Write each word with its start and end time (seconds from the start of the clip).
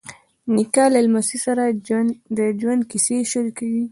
نیکه 0.55 0.83
له 0.93 0.99
لمسي 1.05 1.37
سره 1.45 1.63
د 2.37 2.39
ژوند 2.59 2.81
کیسې 2.91 3.17
شریکوي. 3.31 3.85